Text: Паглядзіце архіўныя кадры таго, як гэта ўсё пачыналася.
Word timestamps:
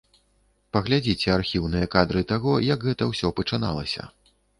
Паглядзіце 0.77 1.27
архіўныя 1.33 1.89
кадры 1.95 2.23
таго, 2.31 2.53
як 2.69 2.87
гэта 2.87 3.03
ўсё 3.11 3.27
пачыналася. 3.41 4.09